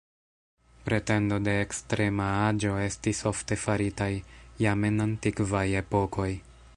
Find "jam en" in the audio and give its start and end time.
4.67-5.01